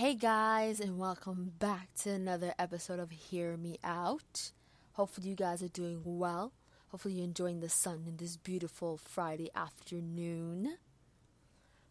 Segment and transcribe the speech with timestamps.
[0.00, 4.50] Hey guys, and welcome back to another episode of Hear Me Out.
[4.92, 6.54] Hopefully, you guys are doing well.
[6.88, 10.78] Hopefully, you're enjoying the sun in this beautiful Friday afternoon.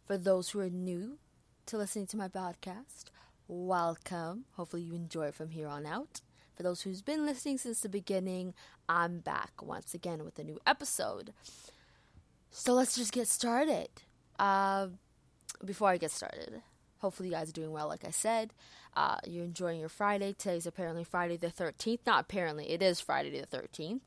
[0.04, 1.20] For those who are new
[1.68, 3.12] to listening to my podcast,
[3.48, 4.46] welcome.
[4.54, 6.21] Hopefully, you enjoy it from here on out.
[6.55, 8.55] For those who's been listening since the beginning,
[8.89, 11.32] I'm back once again with a new episode.
[12.50, 13.89] So let's just get started.
[14.39, 14.88] Uh,
[15.64, 16.64] before I get started,
[17.00, 17.88] hopefully you guys are doing well.
[17.88, 18.54] Like I said,
[18.95, 20.33] uh, you're enjoying your Friday.
[20.37, 22.00] Today's apparently Friday the 13th.
[22.05, 24.01] Not apparently, it is Friday the 13th.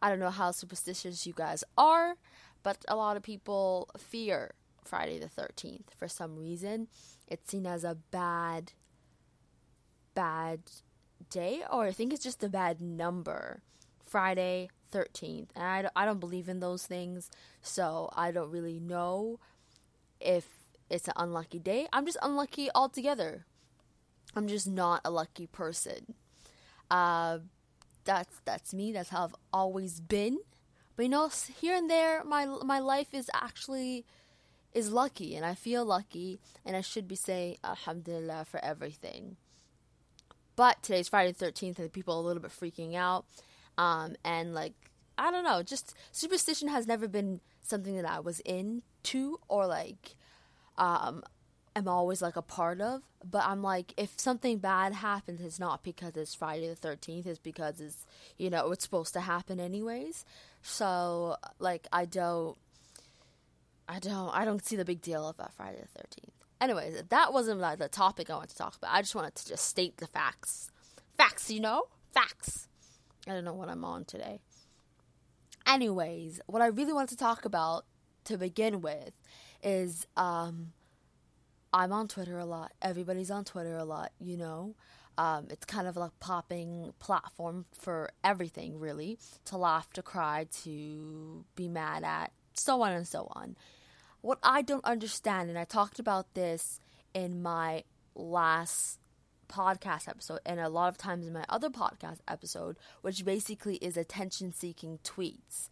[0.00, 2.16] I don't know how superstitious you guys are,
[2.62, 4.52] but a lot of people fear
[4.84, 6.88] Friday the 13th for some reason.
[7.28, 8.72] It's seen as a bad,
[10.14, 10.60] bad
[11.30, 13.62] day, or I think it's just a bad number.
[14.12, 15.48] Friday 13th.
[15.56, 17.30] And I, I don't believe in those things,
[17.62, 19.40] so I don't really know
[20.20, 20.46] if
[20.92, 21.88] it's an unlucky day.
[21.92, 23.46] I'm just unlucky altogether.
[24.36, 26.14] I'm just not a lucky person.
[26.90, 27.38] Uh,
[28.04, 28.92] that's that's me.
[28.92, 30.38] That's how I've always been.
[30.94, 34.04] But you know, here and there, my my life is actually
[34.74, 39.36] is lucky, and I feel lucky, and I should be saying Alhamdulillah for everything.
[40.54, 43.24] But today's Friday the 13th, and people are a little bit freaking out.
[43.78, 44.74] Um, and like,
[45.16, 50.16] I don't know, just superstition has never been something that I was into or like,
[50.78, 51.22] um,
[51.74, 53.02] am always like a part of.
[53.28, 57.38] But I'm like, if something bad happens, it's not because it's Friday the 13th, it's
[57.38, 58.06] because it's,
[58.36, 60.24] you know, it's supposed to happen anyways.
[60.62, 62.56] So, like, I don't,
[63.88, 66.30] I don't, I don't see the big deal about Friday the 13th.
[66.60, 68.94] Anyways, that wasn't like the topic I wanted to talk about.
[68.94, 70.70] I just wanted to just state the facts.
[71.16, 71.84] Facts, you know?
[72.12, 72.68] Facts.
[73.26, 74.40] I don't know what I'm on today.
[75.66, 77.84] Anyways, what I really want to talk about
[78.24, 79.12] to begin with
[79.62, 80.72] is um,
[81.72, 82.72] I'm on Twitter a lot.
[82.82, 84.74] Everybody's on Twitter a lot, you know.
[85.18, 89.18] Um, it's kind of like popping platform for everything, really.
[89.46, 93.56] To laugh, to cry, to be mad at, so on and so on.
[94.20, 96.80] What I don't understand, and I talked about this
[97.14, 97.84] in my
[98.14, 98.98] last
[99.48, 103.96] podcast episode and a lot of times in my other podcast episode, which basically is
[103.96, 105.68] attention seeking tweets.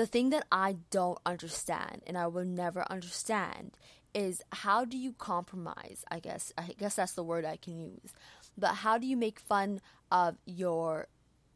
[0.00, 3.72] The thing that I don't understand and I will never understand
[4.14, 6.06] is how do you compromise?
[6.10, 8.14] I guess I guess that's the word I can use.
[8.56, 11.08] But how do you make fun of your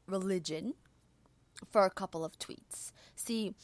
[0.07, 0.75] religion
[1.73, 2.93] for a couple of tweets?
[3.17, 3.55] See,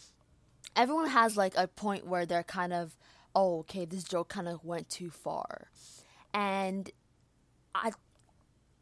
[0.74, 2.96] everyone has like a point where they're kind of,
[3.34, 5.68] oh, okay, this joke kind of went too far.
[6.32, 6.90] And
[7.74, 7.90] I,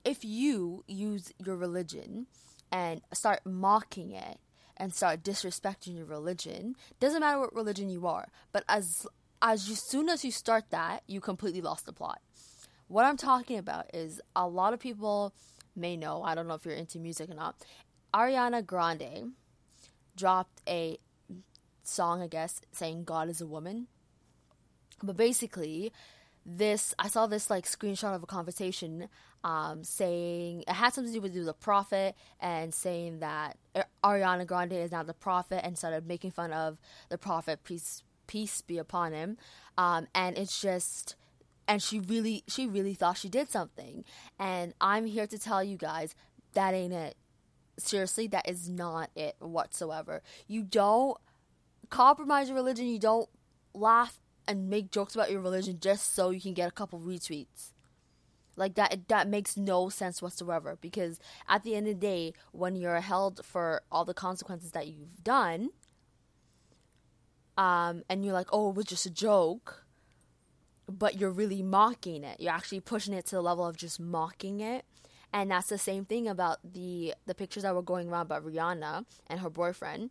[0.05, 2.29] if you use your religion
[2.71, 4.39] and start mocking it
[4.79, 9.07] and start disrespecting your religion, doesn't matter what religion you are, but as
[9.41, 12.21] as you, soon as you start that, you completely lost the plot.
[12.89, 15.33] What I'm talking about is a lot of people
[15.77, 17.55] may know, I don't know if you're into music or not.
[18.13, 19.33] Ariana Grande
[20.17, 20.99] dropped a
[21.83, 23.87] song, I guess, saying God is a woman.
[25.03, 25.93] But basically,
[26.49, 29.09] this I saw this like screenshot of a conversation
[29.45, 33.59] um, saying it had something to do with the prophet and saying that
[34.03, 38.63] Ariana Grande is now the prophet and started making fun of the prophet peace peace
[38.63, 39.37] be upon him.
[39.77, 41.17] Um, and it's just
[41.67, 44.05] and she really she really thought she did something.
[44.39, 46.15] And I'm here to tell you guys
[46.55, 47.17] that ain't it.
[47.79, 50.23] Seriously that is not it whatsoever.
[50.47, 51.19] You don't
[51.91, 52.87] compromise your religion.
[52.87, 53.29] You don't
[53.75, 57.73] laugh and make jokes about your religion just so you can get a couple retweets.
[58.57, 62.75] Like that that makes no sense whatsoever because at the end of the day when
[62.75, 65.71] you're held for all the consequences that you've done
[67.57, 69.85] um and you're like, "Oh, it was just a joke."
[70.91, 72.41] But you're really mocking it.
[72.41, 74.87] You're actually pushing it to the level of just mocking it.
[75.33, 79.05] And that's the same thing about the the pictures that were going around about Rihanna
[79.29, 80.11] and her boyfriend.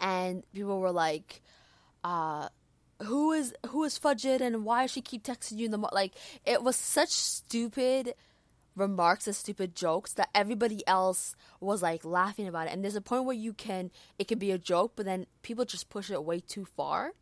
[0.00, 1.42] And people were like,
[2.04, 2.48] uh,
[3.04, 5.90] who is who is Fudged and why does she keep texting you in the mo-?
[5.92, 6.14] like
[6.44, 8.14] it was such stupid
[8.76, 12.72] remarks and stupid jokes that everybody else was like laughing about it.
[12.72, 15.64] And there's a point where you can it can be a joke but then people
[15.64, 17.12] just push it way too far.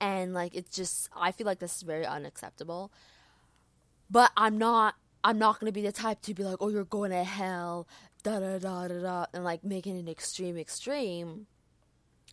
[0.00, 2.90] And like it's just I feel like this is very unacceptable.
[4.10, 4.94] But I'm not
[5.24, 7.86] I'm not gonna be the type to be like oh you're going to hell
[8.22, 11.46] da da da da da and like making it extreme extreme.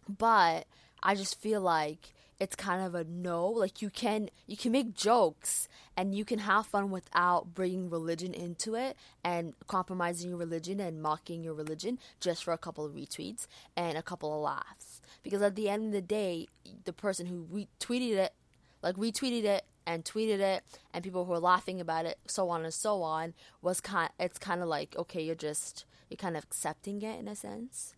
[0.07, 0.65] But
[1.01, 3.47] I just feel like it's kind of a no.
[3.47, 8.33] Like you can you can make jokes and you can have fun without bringing religion
[8.33, 12.93] into it and compromising your religion and mocking your religion just for a couple of
[12.93, 15.01] retweets and a couple of laughs.
[15.21, 16.47] Because at the end of the day
[16.85, 18.33] the person who retweeted it
[18.81, 20.63] like retweeted it and tweeted it
[20.93, 24.37] and people who were laughing about it so on and so on was kind it's
[24.37, 27.95] kind of like okay you're just you're kind of accepting it in a sense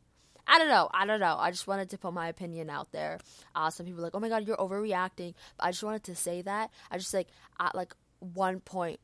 [0.47, 0.89] I don't know.
[0.93, 1.37] I don't know.
[1.39, 3.19] I just wanted to put my opinion out there.
[3.55, 6.41] Uh, some people like, "Oh my god, you're overreacting." But I just wanted to say
[6.43, 6.69] that.
[6.91, 8.99] I just like at like one point,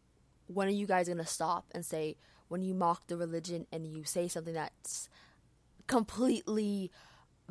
[0.47, 2.15] when are you guys gonna stop and say
[2.47, 5.09] when you mock the religion and you say something that's
[5.87, 6.91] completely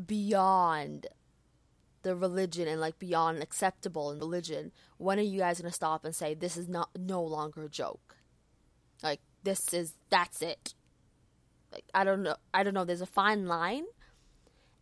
[0.06, 1.06] beyond
[2.02, 6.14] the religion and like beyond acceptable in religion, when are you guys gonna stop and
[6.14, 8.16] say this is not no longer a joke?
[9.02, 10.74] Like this is that's it.
[11.72, 13.84] Like I don't know I don't know, there's a fine line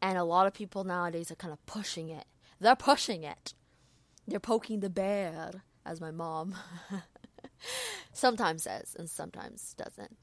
[0.00, 2.24] and a lot of people nowadays are kind of pushing it.
[2.60, 3.54] They're pushing it.
[4.26, 6.54] They're poking the bear, as my mom
[8.12, 10.16] sometimes says and sometimes doesn't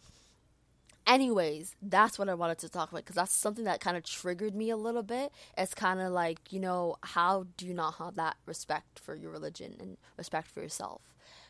[1.08, 4.56] anyways, that's what I wanted to talk about because that's something that kind of triggered
[4.56, 5.32] me a little bit.
[5.58, 9.32] It's kind of like, you know, how do you not have that respect for your
[9.32, 11.02] religion and respect for yourself,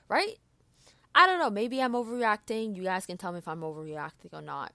[0.08, 0.38] right?
[1.14, 1.50] I don't know.
[1.50, 2.76] Maybe I'm overreacting.
[2.76, 4.74] You guys can tell me if I'm overreacting or not.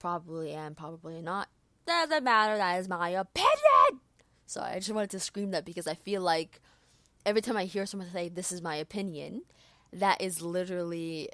[0.00, 1.48] Probably am, probably not.
[1.86, 2.56] Doesn't matter.
[2.56, 4.00] That is my opinion.
[4.46, 6.60] So I just wanted to scream that because I feel like
[7.24, 9.42] every time I hear someone say, This is my opinion,
[9.92, 11.28] that is literally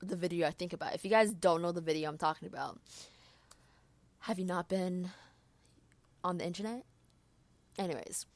[0.00, 0.94] the video I think about.
[0.94, 2.78] If you guys don't know the video I'm talking about,
[4.20, 5.10] have you not been
[6.22, 6.84] on the internet?
[7.78, 8.26] Anyways,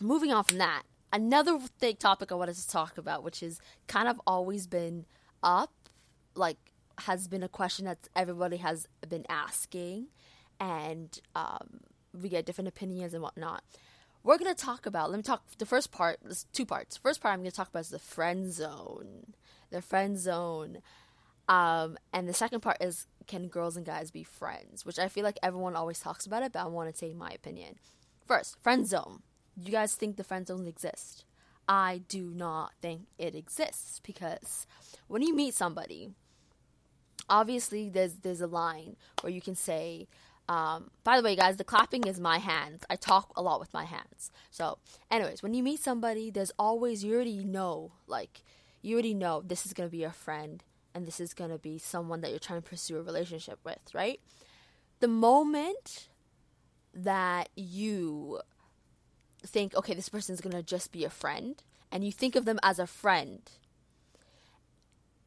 [0.00, 0.82] moving on from that,
[1.12, 5.06] another big topic I wanted to talk about, which is kind of always been
[5.42, 5.72] up,
[6.34, 6.58] like
[6.98, 10.08] has been a question that everybody has been asking,
[10.60, 11.80] and um,
[12.12, 13.62] we get different opinions and whatnot.
[14.24, 15.10] We're gonna talk about.
[15.10, 15.42] Let me talk.
[15.58, 16.18] The first part.
[16.22, 16.96] There's two parts.
[16.96, 19.34] First part I'm gonna talk about is the friend zone
[19.70, 20.78] the friend zone.
[21.48, 24.84] Um, and the second part is can girls and guys be friends?
[24.84, 27.30] Which I feel like everyone always talks about it, but I want to say my
[27.30, 27.76] opinion.
[28.26, 29.22] First, friend zone.
[29.56, 31.24] You guys think the friend zone exists?
[31.68, 34.66] I do not think it exists because
[35.06, 36.10] when you meet somebody,
[37.28, 40.08] obviously there's there's a line where you can say,
[40.48, 42.84] um, by the way, guys, the clapping is my hands.
[42.88, 44.30] I talk a lot with my hands.
[44.50, 44.78] So,
[45.10, 48.42] anyways, when you meet somebody, there's always you already know like
[48.82, 50.62] you already know this is going to be a friend
[50.94, 53.78] and this is going to be someone that you're trying to pursue a relationship with,
[53.92, 54.20] right?
[55.00, 56.08] The moment
[56.94, 58.40] that you
[59.46, 62.58] think, okay, this person's going to just be a friend, and you think of them
[62.62, 63.42] as a friend,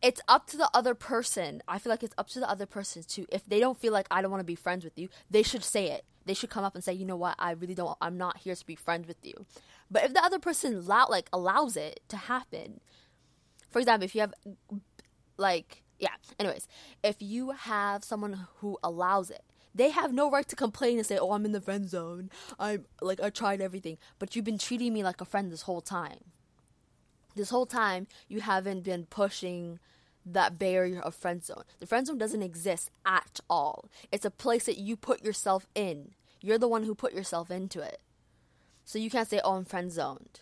[0.02, 1.62] it's up to the other person.
[1.68, 4.08] I feel like it's up to the other person to, if they don't feel like
[4.10, 6.06] I don't want to be friends with you, they should say it.
[6.26, 8.56] They should come up and say, you know what, I really don't, I'm not here
[8.56, 9.46] to be friends with you.
[9.90, 12.80] But if the other person like allows it to happen,
[13.70, 14.34] for example, if you have
[15.38, 16.68] like yeah, anyways,
[17.04, 19.44] if you have someone who allows it,
[19.74, 22.30] they have no right to complain and say, "Oh, I'm in the friend zone.
[22.60, 25.80] I'm like I tried everything, but you've been treating me like a friend this whole
[25.80, 26.32] time.
[27.36, 29.80] This whole time you haven't been pushing
[30.26, 31.64] that barrier of friend zone.
[31.80, 33.90] The friend zone doesn't exist at all.
[34.12, 36.14] It's a place that you put yourself in.
[36.42, 38.02] You're the one who put yourself into it.
[38.84, 40.42] So you can't say, "Oh, I'm friend zoned,"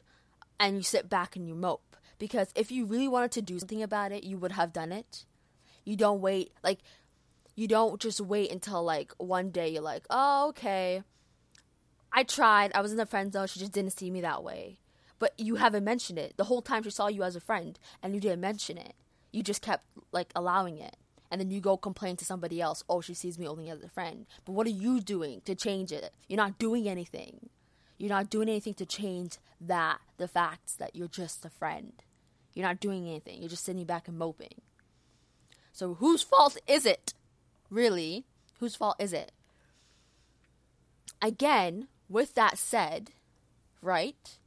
[0.60, 3.84] and you sit back and you mope because if you really wanted to do something
[3.84, 5.26] about it, you would have done it.
[5.86, 6.80] You don't wait like
[7.56, 11.04] you don't just wait until like one day you're like, "Oh, okay.
[12.12, 12.72] I tried.
[12.74, 13.48] I was in the friend zone.
[13.48, 14.80] She just didn't see me that way."
[15.20, 16.38] But you haven't mentioned it.
[16.38, 18.96] The whole time she saw you as a friend and you didn't mention it.
[19.32, 20.98] You just kept like allowing it.
[21.32, 23.90] And then you go complain to somebody else, "Oh, she sees me only as a
[23.90, 26.14] friend." But what are you doing to change it?
[26.28, 27.50] You're not doing anything.
[27.98, 31.94] You're not doing anything to change that the facts that you're just a friend.
[32.54, 33.42] You're not doing anything.
[33.42, 34.62] You're just sitting back and moping.
[35.72, 37.14] So whose fault is it?
[37.70, 38.26] Really?
[38.60, 39.32] Whose fault is it?
[41.22, 43.12] Again, with that said,
[43.82, 44.38] right?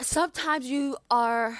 [0.00, 1.58] Sometimes you are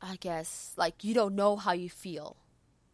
[0.00, 2.36] I guess like you don't know how you feel.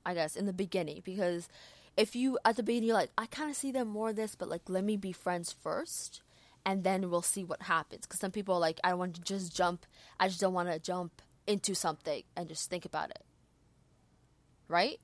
[0.07, 1.49] I guess in the beginning because
[1.97, 4.35] if you at the beginning you're like I kind of see them more of this
[4.35, 6.21] but like let me be friends first
[6.67, 8.03] and then we'll see what happens.
[8.03, 9.87] Because some people are like, I don't want to just jump.
[10.19, 13.23] I just don't want to jump into something and just think about it.
[14.69, 14.99] Right?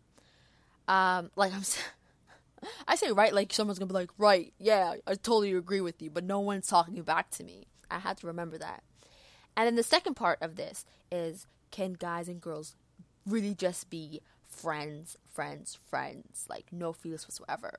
[0.88, 1.62] Um, like I'm.
[2.87, 6.11] I say right like someone's gonna be like, right, yeah, I totally agree with you,
[6.11, 7.66] but no one's talking back to me.
[7.90, 8.83] I had to remember that.
[9.57, 12.74] And then the second part of this is can guys and girls
[13.26, 17.78] really just be friends, friends, friends, like no feelings whatsoever?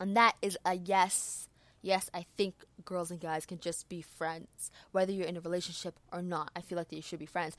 [0.00, 1.48] And that is a yes
[1.82, 5.98] yes, I think girls and guys can just be friends, whether you're in a relationship
[6.12, 6.50] or not.
[6.56, 7.56] I feel like they should be friends.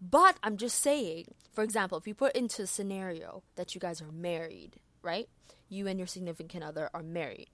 [0.00, 4.00] But I'm just saying, for example, if you put into a scenario that you guys
[4.00, 5.28] are married, right?
[5.68, 7.50] You and your significant other are married.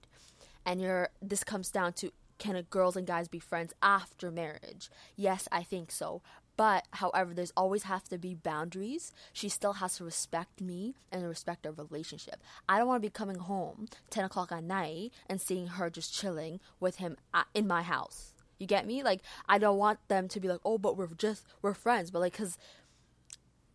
[0.65, 4.89] And you're this comes down to can girls and guys be friends after marriage?
[5.15, 6.21] Yes, I think so.
[6.57, 9.13] But however, there's always have to be boundaries.
[9.31, 12.41] She still has to respect me and respect our relationship.
[12.67, 16.13] I don't want to be coming home 10 o'clock at night and seeing her just
[16.13, 17.15] chilling with him
[17.53, 18.33] in my house.
[18.57, 19.03] You get me?
[19.03, 22.19] Like I don't want them to be like, "Oh, but we're just we're friends." But
[22.19, 22.57] like cuz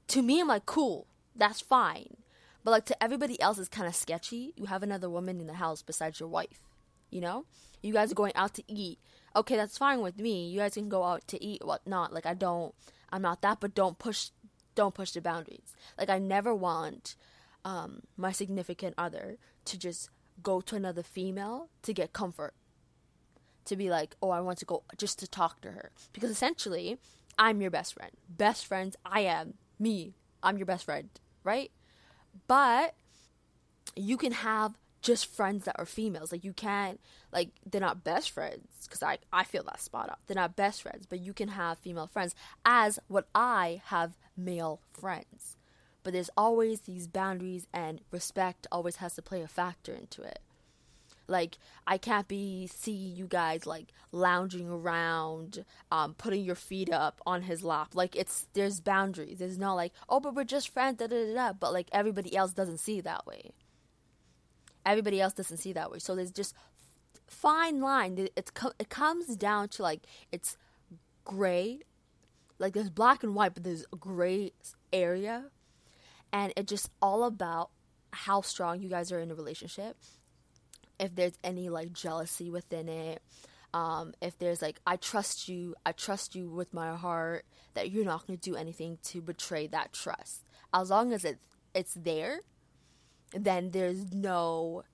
[0.09, 1.07] to me I'm like, "Cool.
[1.37, 2.17] That's fine."
[2.65, 4.53] But like to everybody else it's kind of sketchy.
[4.57, 6.69] You have another woman in the house besides your wife.
[7.11, 7.45] You know?
[7.81, 8.99] You guys are going out to eat
[9.35, 10.49] okay, that's fine with me.
[10.49, 12.13] You guys can go out to eat, whatnot.
[12.13, 12.75] Like I don't,
[13.11, 14.31] I'm not that, but don't push,
[14.75, 15.75] don't push the boundaries.
[15.99, 17.17] Like I never want
[17.65, 20.11] um, my significant other to just
[20.43, 22.55] go to another female to get comfort.
[23.67, 26.99] To be like, oh, I want to go just to talk to her because essentially,
[27.39, 28.11] I'm your best friend.
[28.29, 30.15] Best friends, I am me.
[30.43, 31.09] I'm your best friend,
[31.45, 31.71] right?
[32.49, 32.95] But
[33.95, 36.33] you can have just friends that are females.
[36.33, 37.01] Like you can't
[37.33, 40.21] like they're not best friends because I I feel that spot up.
[40.27, 44.81] They're not best friends, but you can have female friends as what I have male
[44.93, 45.57] friends.
[46.05, 50.39] But there's always these boundaries and respect always has to play a factor into it.
[51.29, 57.21] Like I can't be see you guys like lounging around, um, putting your feet up
[57.27, 57.95] on his lap.
[57.95, 59.39] Like it's there's boundaries.
[59.39, 60.99] There's not like oh, but we're just friends.
[60.99, 61.35] Da da da.
[61.35, 61.53] da.
[61.53, 63.53] But like everybody else doesn't see it that way
[64.85, 65.99] everybody else doesn't see that way.
[65.99, 66.55] So there's just
[67.27, 68.29] fine line.
[68.37, 70.57] It's it comes down to like it's
[71.25, 71.81] gray,
[72.59, 74.53] like there's black and white, but there's a gray
[74.93, 75.47] area,
[76.33, 77.71] and it's just all about
[78.13, 79.97] how strong you guys are in a relationship.
[81.01, 83.23] If there's any like jealousy within it,
[83.75, 88.05] um, if there's like I trust you, I trust you with my heart that you're
[88.05, 90.45] not going to do anything to betray that trust.
[90.75, 92.41] As long as it's it's there,
[93.35, 94.85] then there's no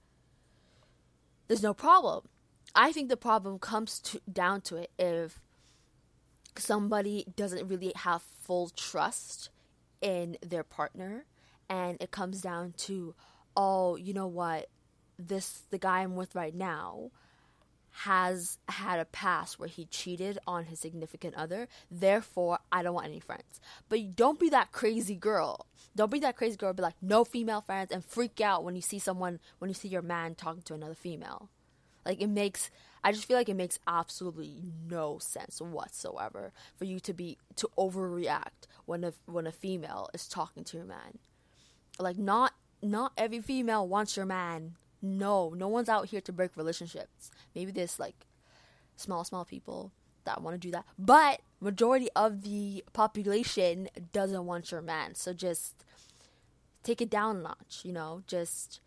[1.46, 2.28] there's no problem.
[2.74, 5.40] I think the problem comes to, down to it if
[6.56, 9.48] somebody doesn't really have full trust
[10.00, 11.24] in their partner
[11.68, 13.14] and it comes down to
[13.56, 14.68] oh, you know what?
[15.18, 17.10] This the guy I'm with right now
[18.04, 21.66] has had a past where he cheated on his significant other.
[21.90, 23.60] Therefore, I don't want any friends.
[23.88, 25.66] But don't be that crazy girl.
[25.96, 26.72] Don't be that crazy girl.
[26.72, 29.88] Be like, no female friends and freak out when you see someone, when you see
[29.88, 31.48] your man talking to another female.
[32.06, 32.70] Like, it makes,
[33.02, 34.54] I just feel like it makes absolutely
[34.88, 40.28] no sense whatsoever for you to be, to overreact when a, when a female is
[40.28, 41.18] talking to your man.
[41.98, 46.56] Like, not, not every female wants your man no, no one's out here to break
[46.56, 47.30] relationships.
[47.54, 48.26] Maybe there's like
[48.96, 49.92] small, small people
[50.24, 55.14] that want to do that, but majority of the population doesn't want your man.
[55.14, 55.84] So just
[56.82, 58.80] take it down a notch, you know, just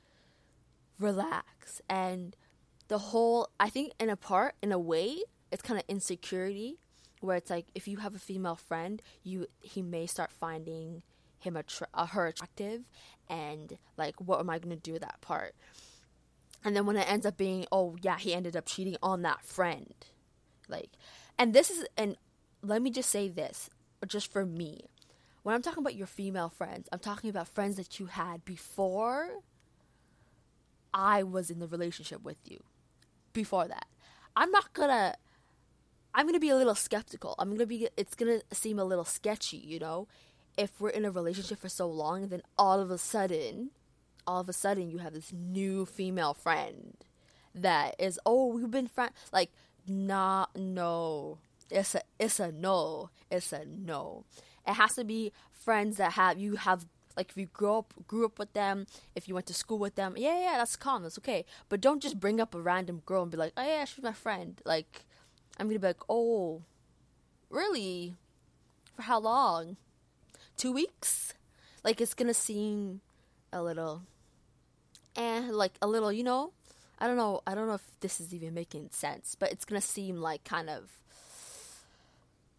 [0.99, 1.81] relax.
[1.89, 2.35] And
[2.87, 6.77] the whole, I think, in a part, in a way, it's kind of insecurity
[7.19, 11.03] where it's like if you have a female friend, you he may start finding
[11.39, 12.89] him attra- uh, her attractive,
[13.29, 15.55] and like, what am I gonna do with that part?
[16.63, 19.43] And then when it ends up being oh yeah he ended up cheating on that
[19.43, 19.93] friend.
[20.67, 20.91] Like
[21.37, 22.17] and this is and
[22.61, 23.69] let me just say this
[24.07, 24.85] just for me.
[25.43, 29.41] When i'm talking about your female friends i'm talking about friends that you had before
[30.93, 32.63] i was in the relationship with you.
[33.33, 33.87] Before that.
[34.35, 35.15] I'm not gonna
[36.13, 37.35] i'm gonna be a little skeptical.
[37.39, 40.07] I'm gonna be it's gonna seem a little sketchy you know?
[40.57, 43.71] If we're in a relationship for so long and then all of a sudden
[44.27, 46.97] all of a sudden you have this new female friend
[47.53, 49.51] that is oh we've been friends like
[49.87, 51.39] not no.
[51.69, 53.09] It's a it's a no.
[53.29, 54.25] It's a no.
[54.67, 56.85] It has to be friends that have you have
[57.17, 59.95] like if you grew up grew up with them if you went to school with
[59.95, 61.45] them yeah yeah that's calm that's okay.
[61.69, 64.13] But don't just bring up a random girl and be like oh yeah she's my
[64.13, 64.61] friend.
[64.65, 65.05] Like
[65.59, 66.61] i'm gonna be like oh
[67.49, 68.15] really?
[68.95, 69.77] For how long?
[70.57, 71.33] Two weeks?
[71.83, 73.01] Like it's gonna seem
[73.51, 74.03] a little
[75.15, 76.51] eh, like a little, you know,
[76.99, 79.81] I don't know, I don't know if this is even making sense, but it's gonna
[79.81, 80.89] seem like kind of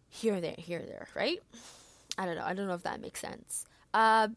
[0.09, 1.41] here there, here there, right?
[2.17, 2.43] I don't know.
[2.43, 3.65] I don't know if that makes sense.
[3.93, 4.27] Uh,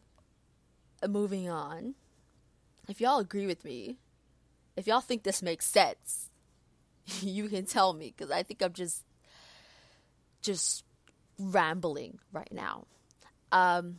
[1.07, 1.93] moving on.
[2.89, 3.97] If y'all agree with me,
[4.75, 6.29] if y'all think this makes sense,
[7.21, 9.03] you can tell me because I think I'm just
[10.41, 10.83] just
[11.37, 12.85] rambling right now.
[13.51, 13.97] Um,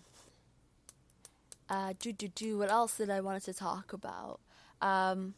[1.68, 2.58] uh, do do do.
[2.58, 4.40] What else did I wanted to talk about?
[4.80, 5.34] Um,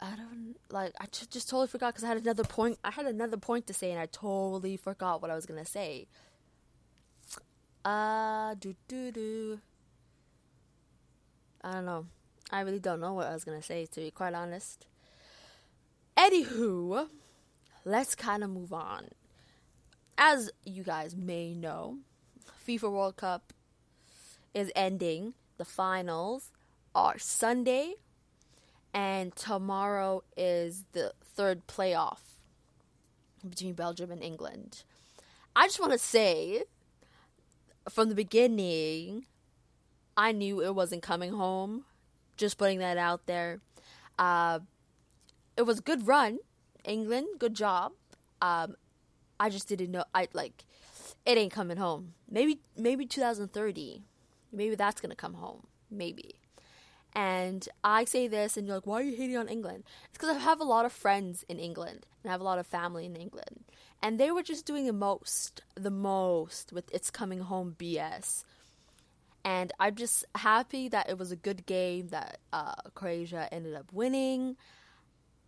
[0.00, 0.92] I don't like.
[1.00, 2.78] I just, just totally forgot because I had another point.
[2.84, 6.08] I had another point to say, and I totally forgot what I was gonna say.
[7.84, 9.60] Uh, do do do.
[11.62, 12.06] I don't know.
[12.50, 13.86] I really don't know what I was gonna say.
[13.86, 14.86] To be quite honest,
[16.20, 17.08] Anywho,
[17.84, 19.08] let's kind of move on.
[20.18, 21.98] As you guys may know,
[22.70, 23.52] FIFA World Cup
[24.54, 25.34] is ending.
[25.58, 26.52] The finals
[26.94, 27.94] are Sunday,
[28.94, 32.20] and tomorrow is the third playoff
[33.48, 34.84] between Belgium and England.
[35.56, 36.62] I just want to say
[37.88, 39.26] from the beginning,
[40.16, 41.86] I knew it wasn't coming home.
[42.36, 43.58] Just putting that out there.
[44.16, 44.60] Uh,
[45.56, 46.38] it was a good run,
[46.84, 47.26] England.
[47.40, 47.92] Good job.
[48.40, 48.76] Um,
[49.40, 50.04] I just didn't know.
[50.14, 50.64] I like
[51.26, 52.14] it ain't coming home.
[52.28, 54.02] Maybe maybe 2030.
[54.52, 55.66] Maybe that's gonna come home.
[55.90, 56.36] Maybe.
[57.12, 59.84] And I say this, and you're like, why are you hating on England?
[60.08, 62.60] It's because I have a lot of friends in England, and I have a lot
[62.60, 63.64] of family in England.
[64.02, 68.44] And they were just doing the most, the most with It's Coming Home BS.
[69.44, 73.92] And I'm just happy that it was a good game, that uh, Croatia ended up
[73.92, 74.56] winning.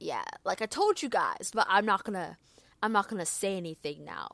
[0.01, 2.39] Yeah, like I told you guys, but I'm not gonna,
[2.83, 4.33] I'm not gonna say anything now.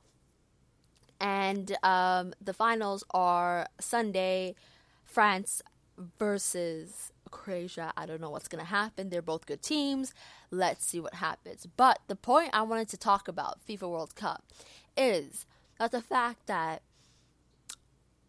[1.20, 4.54] And um, the finals are Sunday,
[5.04, 5.62] France
[6.18, 7.92] versus Croatia.
[7.96, 9.10] I don't know what's going to happen.
[9.10, 10.14] They're both good teams.
[10.50, 11.66] Let's see what happens.
[11.76, 14.44] But the point I wanted to talk about FIFA World Cup
[14.96, 15.46] is
[15.78, 16.82] that the fact that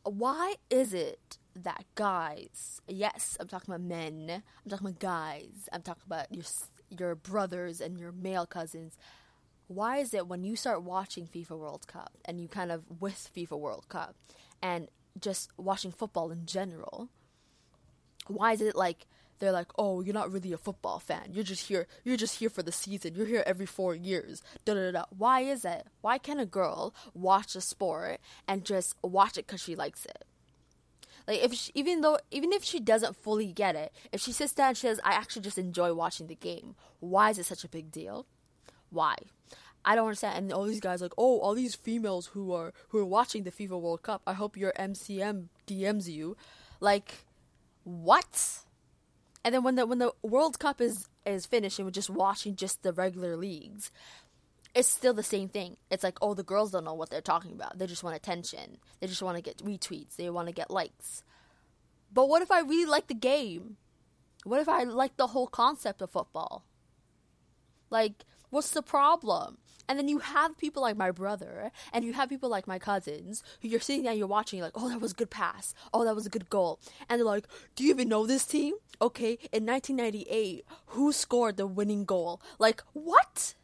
[0.04, 5.82] why is it that guys, yes, I'm talking about men, I'm talking about guys, I'm
[5.82, 6.46] talking about your
[6.98, 8.98] your brothers and your male cousins.
[9.70, 13.30] Why is it when you start watching FIFA World Cup and you kind of with
[13.36, 14.16] FIFA World Cup
[14.64, 14.88] and
[15.20, 17.10] just watching football in general,
[18.26, 19.06] why is it like
[19.38, 21.30] they're like, oh, you're not really a football fan.
[21.32, 21.86] You're just here.
[22.04, 23.14] You're just here for the season.
[23.14, 24.42] You're here every four years.
[24.66, 25.06] Da da da.
[25.16, 25.86] Why is it?
[26.02, 30.26] Why can a girl watch a sport and just watch it because she likes it?
[31.28, 34.52] Like if she, even though even if she doesn't fully get it, if she sits
[34.52, 37.64] down and she says, "I actually just enjoy watching the game," why is it such
[37.64, 38.26] a big deal?
[38.90, 39.16] Why?
[39.86, 40.38] I don't understand.
[40.38, 43.52] And all these guys like, oh, all these females who are who are watching the
[43.52, 44.22] FIFA World Cup.
[44.28, 46.36] I hope your MCM DMs you.
[46.80, 47.26] Like,
[47.84, 48.60] what?
[49.44, 52.56] And then when the when the World Cup is is finished and we're just watching
[52.56, 53.92] just the regular leagues,
[54.76, 55.78] it's still the same thing.
[55.90, 57.78] It's like, oh, the girls don't know what they're talking about.
[57.78, 58.78] They just want attention.
[59.00, 60.16] They just want to get retweets.
[60.16, 61.24] They want to get likes.
[62.14, 63.78] But what if I really like the game?
[64.44, 66.66] What if I like the whole concept of football?
[67.90, 69.58] Like, what's the problem?
[69.90, 73.44] And then you have people like my brother, and you have people like my cousins,
[73.62, 75.74] who you're sitting there, and you're watching, you're like, oh, that was a good pass.
[75.92, 76.80] Oh, that was a good goal.
[77.10, 78.76] And they're like, do you even know this team?
[79.02, 82.40] Okay, in 1998, who scored the winning goal?
[82.60, 83.56] Like, what?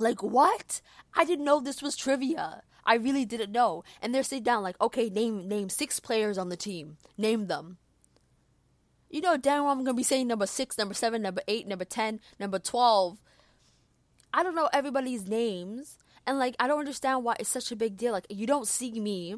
[0.00, 0.80] Like, what?
[1.14, 2.62] I didn't know this was trivia.
[2.84, 3.84] I really didn't know.
[4.02, 6.96] And they're sitting down, like, okay, name name six players on the team.
[7.16, 7.76] Name them.
[9.08, 11.84] You know damn well I'm gonna be saying number six, number seven, number eight, number
[11.84, 13.20] ten, number twelve
[14.32, 17.96] I don't know everybody's names, and like I don't understand why it's such a big
[17.96, 18.12] deal.
[18.12, 19.36] Like you don't see me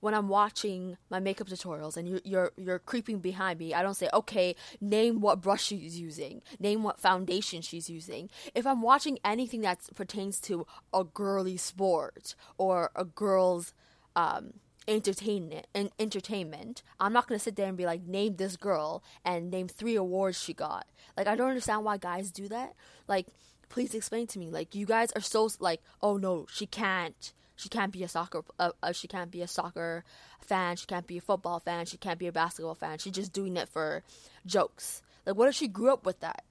[0.00, 3.94] when I'm watching my makeup tutorials and you're, you're you're creeping behind me, I don't
[3.94, 8.30] say, okay, name what brush she's using, name what foundation she's using.
[8.54, 13.74] If I'm watching anything that pertains to a girly sport or a girl's
[14.16, 14.54] um,
[14.88, 15.66] entertainment
[15.98, 19.96] entertainment, I'm not gonna sit there and be like, name this girl and name three
[19.96, 20.86] awards she got.
[21.16, 22.74] Like I don't understand why guys do that.
[23.06, 23.26] Like
[23.70, 24.50] please explain to me.
[24.50, 27.32] Like you guys are so like, oh no, she can't.
[27.56, 28.42] She can't be a soccer.
[28.58, 30.04] Uh, uh, she can't be a soccer
[30.40, 30.76] fan.
[30.76, 31.86] She can't be a football fan.
[31.86, 32.98] She can't be a basketball fan.
[32.98, 34.02] She's just doing it for
[34.46, 35.02] jokes.
[35.26, 36.42] Like, what if she grew up with that?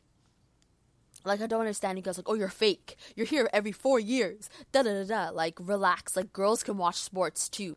[1.26, 2.18] Like, I don't understand you guys.
[2.18, 2.96] Like, oh, you're fake.
[3.16, 4.52] You're here every four years.
[4.72, 5.30] Da da da da.
[5.32, 6.16] Like, relax.
[6.16, 7.76] Like, girls can watch sports too.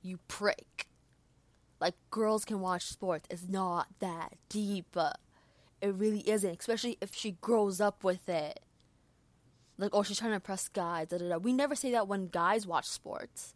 [0.00, 0.86] You prick.
[1.80, 3.26] Like, girls can watch sports.
[3.30, 4.96] It's not that deep.
[5.82, 6.60] It really isn't.
[6.60, 8.60] Especially if she grows up with it
[9.80, 11.38] like oh she's trying to impress guys da, da, da.
[11.38, 13.54] we never say that when guys watch sports.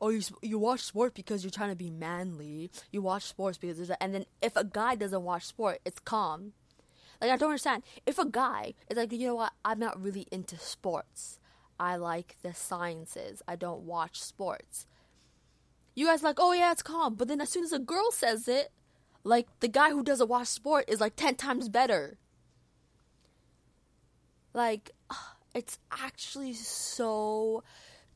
[0.00, 2.70] Oh you, you watch sport because you're trying to be manly.
[2.90, 6.00] You watch sports because there's a, and then if a guy doesn't watch sport it's
[6.00, 6.52] calm.
[7.20, 7.84] Like i don't understand.
[8.04, 9.52] If a guy is like you know what?
[9.64, 11.38] I'm not really into sports.
[11.78, 13.42] I like the sciences.
[13.46, 14.86] I don't watch sports.
[15.94, 17.14] You guys like oh yeah it's calm.
[17.14, 18.72] But then as soon as a girl says it
[19.24, 22.18] like the guy who doesn't watch sport is like 10 times better.
[24.52, 24.90] Like
[25.54, 27.62] it's actually so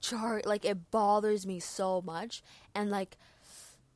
[0.01, 2.43] char like it bothers me so much
[2.75, 3.17] and like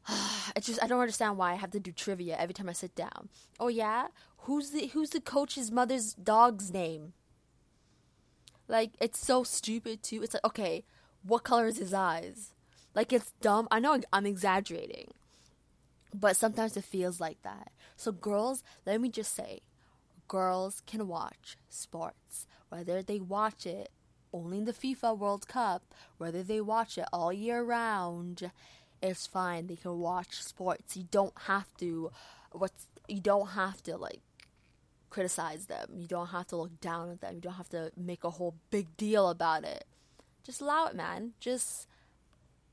[0.57, 2.94] it's just I don't understand why I have to do trivia every time I sit
[2.94, 3.29] down.
[3.59, 7.12] Oh yeah, who's the who's the coach's mother's dog's name?
[8.68, 10.22] Like it's so stupid too.
[10.22, 10.85] It's like okay,
[11.22, 12.55] what color is his eyes?
[12.94, 13.68] Like it's dumb.
[13.70, 15.12] I know I'm exaggerating,
[16.14, 17.72] but sometimes it feels like that.
[17.96, 19.61] So girls, let me just say,
[20.30, 23.90] girls can watch sports, whether they watch it
[24.32, 25.82] only in the FIFA World Cup,
[26.18, 28.52] whether they watch it all year round,
[29.02, 29.66] it's fine.
[29.66, 30.96] They can watch sports.
[30.96, 32.12] You don't have to
[32.52, 34.20] what's you don't have to like
[35.10, 35.88] criticize them.
[35.96, 37.34] You don't have to look down at them.
[37.34, 39.84] You don't have to make a whole big deal about it.
[40.44, 41.32] Just allow it, man.
[41.40, 41.88] Just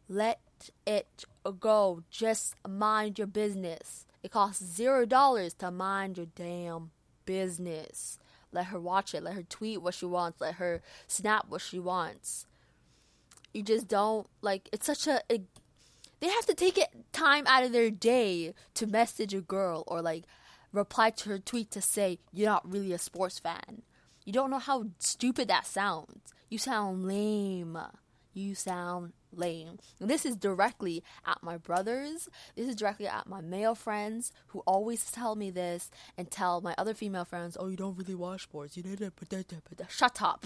[0.07, 0.39] let
[0.85, 1.25] it
[1.59, 2.03] go.
[2.11, 4.05] Just mind your business.
[4.21, 6.91] It costs zero dollars to mind your damn
[7.27, 8.17] business.
[8.51, 9.21] Let her watch it.
[9.21, 10.41] Let her tweet what she wants.
[10.41, 12.47] Let her snap what she wants.
[13.53, 14.69] You just don't like.
[14.73, 15.21] It's such a.
[15.29, 20.01] They have to take it time out of their day to message a girl or
[20.01, 20.23] like
[20.73, 23.83] reply to her tweet to say you're not really a sports fan.
[24.25, 26.33] You don't know how stupid that sounds.
[26.49, 27.77] You sound lame.
[28.37, 29.79] You sound lame.
[29.99, 32.29] This is directly at my brothers.
[32.55, 36.75] This is directly at my male friends who always tell me this and tell my
[36.77, 38.77] other female friends, "Oh, you don't really watch sports.
[38.77, 39.91] You didn't put that, put that.
[39.91, 40.45] Shut up."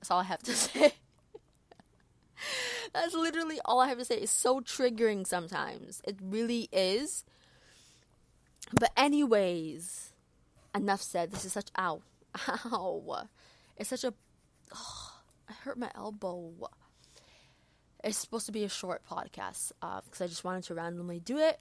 [0.00, 0.94] That's all I have to say.
[2.94, 4.16] That's literally all I have to say.
[4.16, 6.00] It's so triggering sometimes.
[6.06, 7.24] It really is.
[8.72, 10.14] But anyways,
[10.74, 11.30] enough said.
[11.30, 12.00] This is such ow,
[12.48, 13.28] ow.
[13.76, 14.14] It's such a.
[14.74, 15.12] Oh,
[15.50, 16.70] I hurt my elbow.
[18.02, 21.38] It's supposed to be a short podcast because uh, I just wanted to randomly do
[21.38, 21.60] it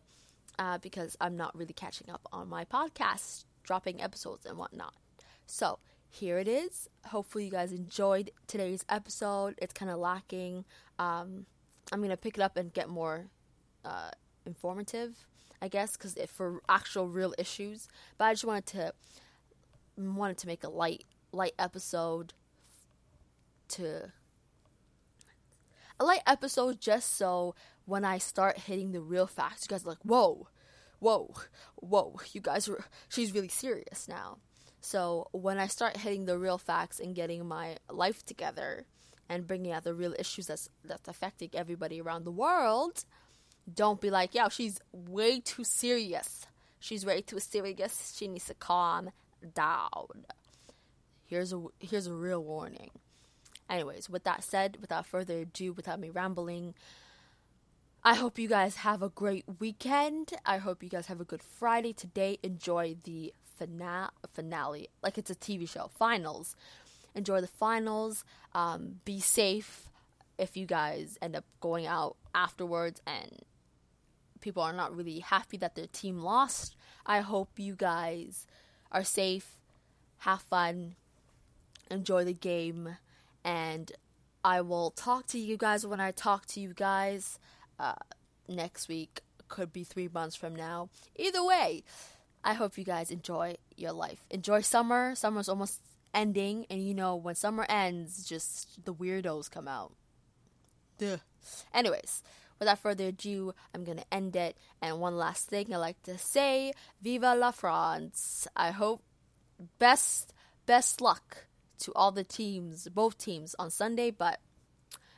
[0.57, 4.93] uh, because I'm not really catching up on my podcast, dropping episodes and whatnot.
[5.45, 6.89] So here it is.
[7.07, 9.55] Hopefully, you guys enjoyed today's episode.
[9.57, 10.65] It's kind of lacking.
[10.99, 11.45] Um,
[11.91, 13.27] I'm gonna pick it up and get more
[13.85, 14.11] uh,
[14.45, 15.25] informative,
[15.61, 17.87] I guess, because for actual real issues.
[18.17, 18.93] But I just wanted to
[19.97, 22.33] wanted to make a light light episode
[23.69, 24.11] to
[26.01, 27.53] a light episode just so
[27.85, 30.47] when I start hitting the real facts, you guys are like, whoa,
[30.97, 31.31] whoa,
[31.75, 34.39] whoa, you guys are, she's really serious now.
[34.79, 38.85] So when I start hitting the real facts and getting my life together
[39.29, 43.05] and bringing out the real issues that's, that's affecting everybody around the world,
[43.71, 46.47] don't be like, yeah, she's way too serious.
[46.79, 48.15] She's way too serious.
[48.17, 49.11] She needs to calm
[49.53, 50.25] down.
[51.27, 52.89] Here's a here's a real warning.
[53.71, 56.73] Anyways, with that said, without further ado, without me rambling,
[58.03, 60.33] I hope you guys have a great weekend.
[60.45, 62.37] I hope you guys have a good Friday today.
[62.43, 63.33] Enjoy the
[64.33, 66.55] finale, like it's a TV show, finals.
[67.15, 68.25] Enjoy the finals.
[68.53, 69.89] Um, be safe
[70.37, 73.43] if you guys end up going out afterwards and
[74.41, 76.75] people are not really happy that their team lost.
[77.05, 78.47] I hope you guys
[78.91, 79.59] are safe,
[80.19, 80.95] have fun,
[81.89, 82.97] enjoy the game
[83.43, 83.91] and
[84.43, 87.39] I will talk to you guys when I talk to you guys
[87.79, 87.95] uh,
[88.47, 89.21] next week.
[89.47, 90.89] Could be three months from now.
[91.17, 91.83] Either way,
[92.43, 94.25] I hope you guys enjoy your life.
[94.29, 95.13] Enjoy summer.
[95.13, 95.81] Summer's almost
[96.13, 99.93] ending, and you know when summer ends, just the weirdos come out.
[100.97, 101.17] Duh.
[101.73, 102.23] Anyways,
[102.59, 104.57] without further ado, I'm gonna end it.
[104.81, 108.47] And one last thing I like to say: Viva la France!
[108.55, 109.03] I hope
[109.79, 110.33] best
[110.65, 111.45] best luck
[111.81, 114.39] to all the teams, both teams on Sunday, but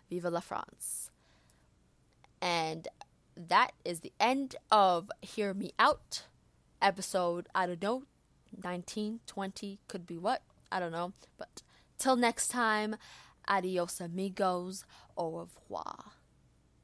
[0.10, 1.10] Viva la France.
[2.42, 2.88] And
[3.36, 6.24] that is the end of Hear Me Out
[6.82, 8.04] episode, I don't know,
[8.64, 11.14] 19, 20, could be what, I don't know.
[11.38, 11.64] But
[11.98, 12.98] till next time,
[13.48, 14.86] adios amigos,
[15.18, 16.12] au revoir.